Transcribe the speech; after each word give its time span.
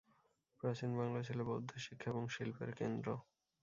প্রাচীন 0.59 0.91
বাংলা 0.99 1.21
ছিল 1.27 1.39
বৌদ্ধ 1.43 1.71
শিক্ষা 1.77 2.07
এবং 2.09 2.23
শিল্পের 2.27 2.71
কেন্দ্র। 2.75 3.07